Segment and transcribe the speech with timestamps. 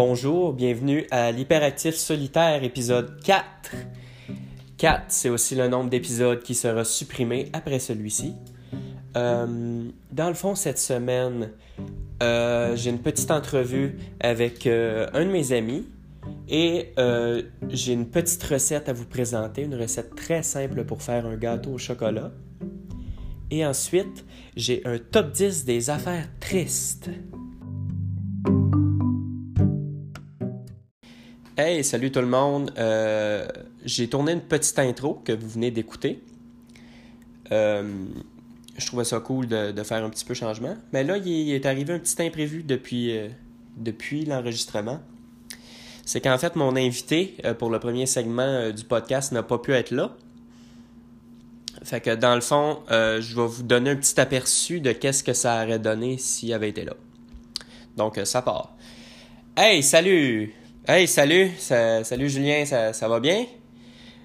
[0.00, 3.44] Bonjour, bienvenue à l'Hyperactif Solitaire épisode 4.
[4.76, 8.36] 4, c'est aussi le nombre d'épisodes qui sera supprimé après celui-ci.
[9.16, 11.50] Euh, dans le fond, cette semaine,
[12.22, 15.84] euh, j'ai une petite entrevue avec euh, un de mes amis
[16.48, 16.92] et
[17.68, 21.72] j'ai une petite recette à vous présenter, une recette très simple pour faire un gâteau
[21.72, 22.30] au chocolat.
[23.50, 24.24] Et ensuite,
[24.54, 27.10] j'ai un top 10 des affaires tristes.
[31.60, 32.72] Hey, salut tout le monde.
[32.78, 33.48] Euh,
[33.84, 36.22] j'ai tourné une petite intro que vous venez d'écouter.
[37.50, 38.04] Euh,
[38.76, 40.76] je trouvais ça cool de, faire un petit peu changement.
[40.92, 45.00] Mais là, il est arrivé un petit imprévu depuis, euh, l'enregistrement.
[46.04, 49.90] C'est qu'en fait, mon invité pour le premier segment du podcast n'a pas pu être
[49.90, 50.14] là.
[51.82, 55.32] Fait que dans le fond, je vais vous donner un petit aperçu de qu'est-ce que
[55.32, 56.94] ça aurait donné s'il avait été là.
[57.96, 58.76] Donc, ça part.
[59.56, 60.54] Hey, salut!
[60.90, 61.50] Hey, salut!
[61.58, 63.44] salut Julien, ça, va bien?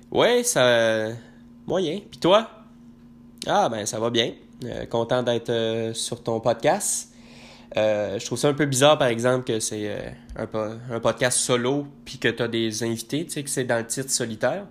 [0.10, 1.10] Ouais, ça.
[1.68, 2.00] Moyen.
[2.10, 2.50] Puis toi?
[3.46, 4.32] Ah, ben, ça va bien.
[4.64, 7.14] Euh, content d'être sur ton podcast.
[7.76, 12.30] je trouve ça un peu bizarre, par exemple, que c'est un, podcast solo puis que
[12.30, 14.66] tu as des invités, tu sais, que c'est dans le titre solitaire.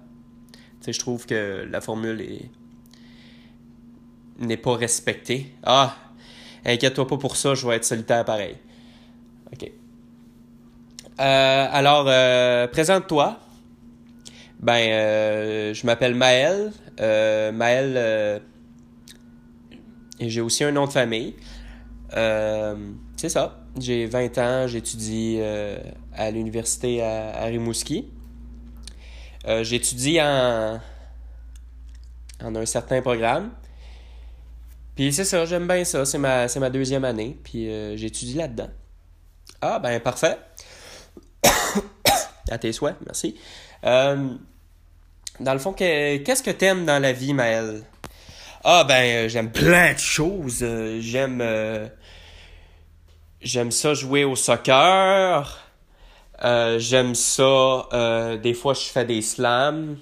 [0.81, 2.49] Tu sais, je trouve que la formule est
[4.39, 5.55] n'est pas respecté.
[5.63, 5.95] Ah,
[6.65, 8.57] inquiète-toi pas pour ça, je vais être solitaire pareil.
[9.53, 9.71] OK.
[11.21, 13.39] Euh, alors, euh, présente-toi.
[14.61, 16.73] Ben, euh, je m'appelle Maël.
[17.53, 18.43] Maël,
[20.21, 21.35] j'ai aussi un nom de famille.
[23.17, 23.59] c'est ça.
[23.79, 25.41] J'ai 20 ans, j'étudie
[26.15, 28.09] à l'université à, Rimouski.
[29.63, 30.81] j'étudie en,
[32.43, 33.51] en un certain programme.
[34.95, 36.05] Puis c'est ça, j'aime bien ça.
[36.05, 37.37] C'est ma, ma deuxième année.
[37.43, 38.71] Puis j'étudie là-dedans.
[39.61, 40.39] Ah, ben parfait.
[42.51, 43.39] à tes souhaits, merci.
[43.85, 44.29] Euh,
[45.41, 47.83] dans le fond, qu'est-ce que t'aimes dans la vie, Maël?
[48.65, 50.65] Ah, ben, euh, j'aime plein de choses.
[51.01, 51.91] J'aime.
[53.41, 55.59] j'aime ça jouer au soccer.
[56.79, 57.89] j'aime ça.
[58.43, 59.97] des fois, je fais des slams.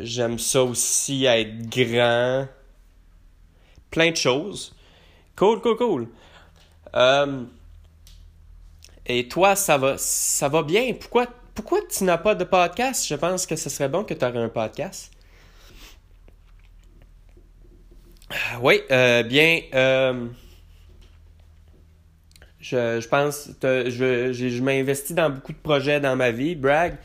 [0.00, 2.46] j'aime ça aussi être grand
[3.92, 4.74] plein de choses.
[5.36, 6.08] Cool, cool, cool.
[6.96, 7.44] Euh,
[9.06, 10.94] et toi, ça va, ça va bien.
[10.94, 13.06] Pourquoi, pourquoi tu n'as pas de podcast?
[13.06, 15.12] Je pense que ce serait bon que tu aurais un podcast.
[18.60, 19.60] Oui, euh, bien.
[19.74, 20.26] Euh,
[22.60, 26.96] je, pense, je, je, m'investis dans beaucoup de projets dans ma vie, brag.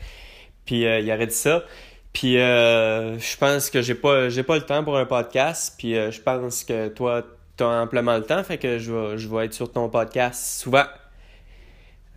[0.64, 1.64] Puis il aurait dit ça.
[2.12, 5.74] Puis euh, je pense que j'ai pas j'ai pas le temps pour un podcast.
[5.78, 7.22] Puis euh, je pense que toi,
[7.56, 8.42] tu as amplement le temps.
[8.42, 10.84] Fait que je vais, je vais être sur ton podcast souvent.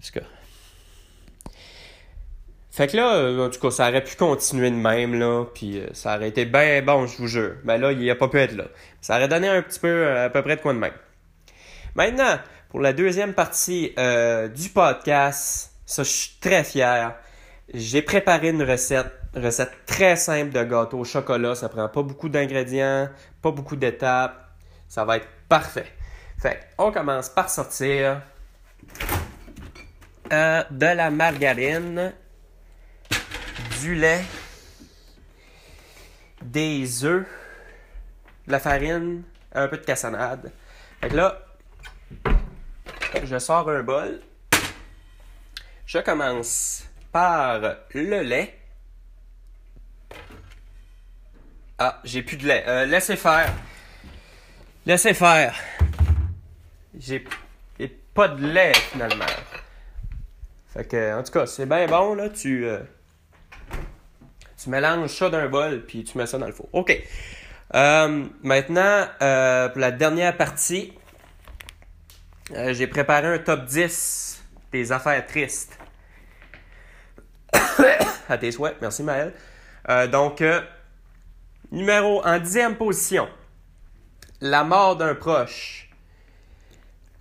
[0.03, 0.25] Tout cas.
[2.71, 5.45] Fait que là, euh, en tout cas, ça aurait pu continuer de même, là.
[5.53, 7.55] Puis ça aurait été bien bon, je vous jure.
[7.63, 8.65] Mais là, il a pas pu être là.
[9.01, 10.93] Ça aurait donné un petit peu à peu près de quoi de même.
[11.95, 12.39] Maintenant,
[12.69, 13.93] pour la deuxième partie
[14.55, 17.13] du podcast, ça, je suis très fier.
[17.73, 21.55] J'ai préparé une recette recette très simple de gâteau au chocolat.
[21.55, 23.09] Ça prend pas beaucoup d'ingrédients,
[23.41, 24.49] pas beaucoup d'étapes.
[24.87, 25.87] Ça va être parfait.
[26.41, 28.21] Fait on commence par sortir
[30.31, 32.13] euh, de la margarine,
[33.81, 34.23] du lait,
[36.41, 37.25] des œufs,
[38.47, 40.51] de la farine, un peu de cassonade.
[41.11, 41.39] Là,
[43.23, 44.21] je sors un bol.
[45.85, 47.59] Je commence par
[47.93, 48.57] le lait.
[51.77, 52.63] Ah, j'ai plus de lait.
[52.67, 53.51] Euh, laissez faire.
[54.85, 55.55] Laissez faire.
[56.97, 57.25] J'ai
[58.13, 59.25] pas de lait finalement.
[60.73, 62.29] Fait que, en tout cas, c'est bien bon, là.
[62.29, 62.79] Tu, euh,
[64.61, 66.69] tu mélanges ça d'un bol, puis tu mets ça dans le four.
[66.73, 66.97] OK.
[67.73, 70.93] Euh, maintenant, pour la dernière partie,
[72.53, 75.77] j'ai préparé un top 10 des affaires tristes.
[78.29, 78.77] à tes souhaits.
[78.81, 79.33] Merci, Maël.
[80.09, 80.41] donc,
[81.71, 83.29] Numéro en dixième position.
[84.41, 85.89] La mort d'un proche.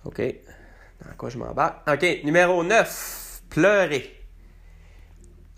[0.03, 0.19] OK.
[0.19, 1.89] Dans quoi je m'embarque?
[1.89, 2.05] OK.
[2.25, 3.20] Numéro 9.
[3.51, 4.17] Pleurer.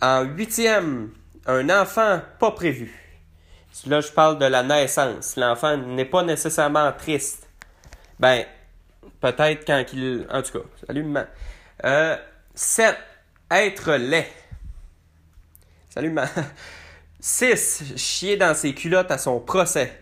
[0.01, 1.13] En huitième,
[1.45, 2.91] un enfant pas prévu.
[3.85, 5.35] Là, je parle de la naissance.
[5.35, 7.47] L'enfant n'est pas nécessairement triste.
[8.19, 8.45] Ben,
[9.21, 10.27] peut-être quand il.
[10.31, 11.27] En tout cas, salut maman.
[11.85, 12.17] Euh,
[12.55, 12.97] 7.
[13.51, 14.27] Être laid.
[15.89, 16.29] Salut maman.
[17.19, 17.93] 6.
[17.95, 20.01] Chier dans ses culottes à son procès.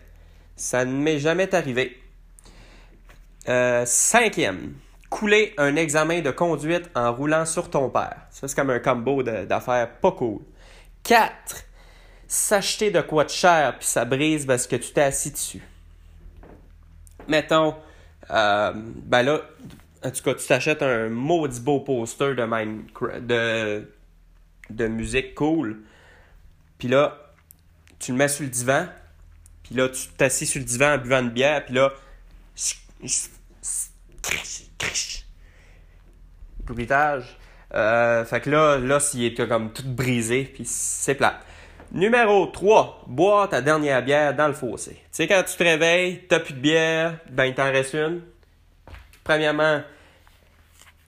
[0.56, 2.00] Ça ne m'est jamais arrivé.
[3.48, 4.74] Euh, cinquième.
[5.12, 8.16] Couler un examen de conduite en roulant sur ton père.
[8.30, 10.40] Ça, c'est comme un combo d'affaires pas cool.
[11.04, 11.64] 4.
[12.26, 15.62] S'acheter de quoi de cher puis ça brise parce que tu t'es assis dessus.
[17.28, 17.74] Mettons,
[18.30, 19.42] euh, ben là,
[20.02, 23.26] en tout cas, tu t'achètes un maudit beau poster de, Minecraft,
[24.70, 25.82] de, musique cool.
[26.78, 27.18] Puis là,
[27.98, 28.86] tu le mets sur le divan.
[29.62, 31.66] Puis là, tu t'assis sur le divan en buvant une bière.
[31.66, 31.92] Puis là,
[36.64, 37.38] bruitage.
[37.74, 41.40] Euh, fait que là, là, s'il est comme tout brisé, puis c'est plat.
[41.92, 44.92] Numéro 3, boire ta dernière bière dans le fossé.
[44.92, 48.22] Tu sais, quand tu te réveilles, t'as plus de bière, ben il t'en reste une.
[49.24, 49.82] Premièrement,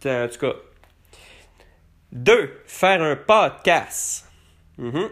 [0.04, 0.52] en tout cas.
[2.12, 4.28] Deux, faire un podcast.
[4.78, 5.08] Mhm.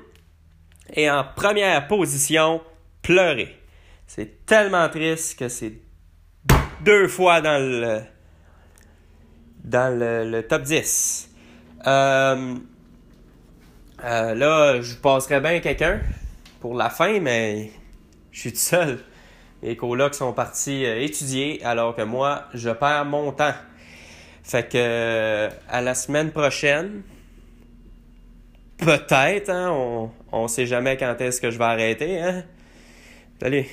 [0.94, 2.62] Et en première position,
[3.00, 3.58] pleurer.
[4.06, 5.72] C'est tellement triste que c'est
[6.84, 8.00] deux fois dans le
[9.64, 11.31] dans le, top 10.
[11.87, 12.55] Euh,
[14.05, 16.00] euh, là, je passerais bien quelqu'un
[16.61, 17.70] pour la fin, mais
[18.32, 18.99] je suis tout seul.
[19.62, 23.55] Les colocs sont partis euh, étudier alors que moi, je perds mon temps.
[24.43, 27.02] Fait que à la semaine prochaine,
[28.78, 32.20] peut-être, hein, on, on sait jamais quand est-ce que je vais arrêter.
[32.20, 32.43] Hein?
[33.40, 33.67] Salut!